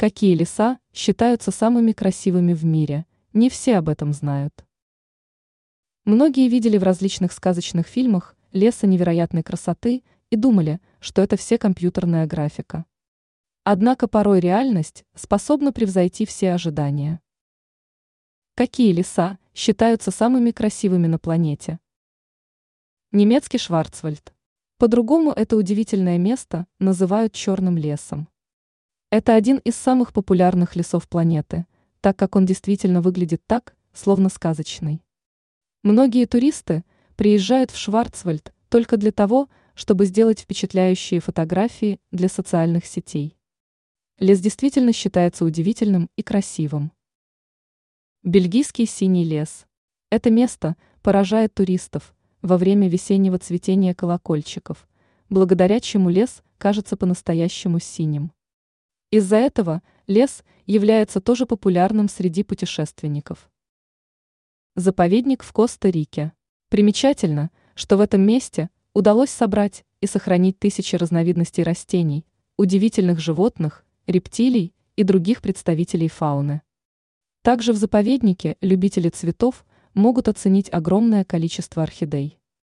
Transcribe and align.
Какие 0.00 0.36
леса 0.36 0.78
считаются 0.94 1.50
самыми 1.50 1.90
красивыми 1.90 2.52
в 2.52 2.64
мире? 2.64 3.04
Не 3.32 3.50
все 3.50 3.78
об 3.78 3.88
этом 3.88 4.12
знают. 4.12 4.64
Многие 6.04 6.48
видели 6.48 6.78
в 6.78 6.84
различных 6.84 7.32
сказочных 7.32 7.88
фильмах 7.88 8.36
леса 8.52 8.86
невероятной 8.86 9.42
красоты 9.42 10.04
и 10.30 10.36
думали, 10.36 10.80
что 11.00 11.20
это 11.20 11.36
все 11.36 11.58
компьютерная 11.58 12.26
графика. 12.26 12.86
Однако 13.64 14.06
порой 14.06 14.38
реальность 14.38 15.04
способна 15.16 15.72
превзойти 15.72 16.26
все 16.26 16.52
ожидания. 16.52 17.20
Какие 18.54 18.92
леса 18.92 19.40
считаются 19.52 20.12
самыми 20.12 20.52
красивыми 20.52 21.08
на 21.08 21.18
планете? 21.18 21.80
Немецкий 23.10 23.58
Шварцвальд. 23.58 24.32
По-другому 24.76 25.32
это 25.32 25.56
удивительное 25.56 26.18
место 26.18 26.68
называют 26.78 27.32
черным 27.32 27.76
лесом. 27.76 28.28
Это 29.10 29.34
один 29.34 29.56
из 29.58 29.74
самых 29.74 30.12
популярных 30.12 30.76
лесов 30.76 31.08
планеты, 31.08 31.64
так 32.02 32.18
как 32.18 32.36
он 32.36 32.44
действительно 32.44 33.00
выглядит 33.00 33.42
так, 33.46 33.74
словно 33.94 34.28
сказочный. 34.28 35.02
Многие 35.82 36.26
туристы 36.26 36.84
приезжают 37.16 37.70
в 37.70 37.78
Шварцвальд 37.78 38.52
только 38.68 38.98
для 38.98 39.10
того, 39.10 39.48
чтобы 39.74 40.04
сделать 40.04 40.40
впечатляющие 40.40 41.20
фотографии 41.20 42.00
для 42.10 42.28
социальных 42.28 42.84
сетей. 42.84 43.38
Лес 44.18 44.40
действительно 44.40 44.92
считается 44.92 45.46
удивительным 45.46 46.10
и 46.16 46.22
красивым. 46.22 46.92
Бельгийский 48.22 48.84
синий 48.84 49.24
лес. 49.24 49.66
Это 50.10 50.30
место 50.30 50.76
поражает 51.00 51.54
туристов 51.54 52.14
во 52.42 52.58
время 52.58 52.90
весеннего 52.90 53.38
цветения 53.38 53.94
колокольчиков, 53.94 54.86
благодаря 55.30 55.80
чему 55.80 56.10
лес 56.10 56.42
кажется 56.58 56.98
по-настоящему 56.98 57.78
синим. 57.78 58.32
Из-за 59.10 59.36
этого 59.36 59.82
лес 60.06 60.44
является 60.66 61.22
тоже 61.22 61.46
популярным 61.46 62.10
среди 62.10 62.42
путешественников. 62.42 63.50
Заповедник 64.76 65.42
в 65.42 65.50
Коста-Рике. 65.54 66.32
Примечательно, 66.68 67.50
что 67.74 67.96
в 67.96 68.02
этом 68.02 68.20
месте 68.20 68.68
удалось 68.92 69.30
собрать 69.30 69.86
и 70.02 70.06
сохранить 70.06 70.58
тысячи 70.58 70.94
разновидностей 70.94 71.62
растений, 71.62 72.26
удивительных 72.58 73.18
животных, 73.18 73.86
рептилий 74.06 74.74
и 74.96 75.04
других 75.04 75.40
представителей 75.40 76.08
фауны. 76.08 76.60
Также 77.40 77.72
в 77.72 77.76
заповеднике 77.76 78.58
любители 78.60 79.08
цветов 79.08 79.64
могут 79.94 80.28
оценить 80.28 80.68
огромное 80.70 81.24
количество 81.24 81.82
орхидей. 81.82 82.38